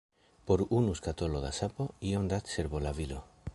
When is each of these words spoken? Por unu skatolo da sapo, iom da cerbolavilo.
Por 0.47 0.59
unu 0.77 0.93
skatolo 0.99 1.37
da 1.45 1.51
sapo, 1.59 1.83
iom 2.13 2.25
da 2.35 2.39
cerbolavilo. 2.51 3.19